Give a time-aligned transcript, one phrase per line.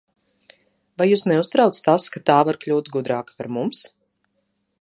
[1.01, 3.87] Vai jūs neuztrauc tas, ka tā var kļūt gudrāka par mums?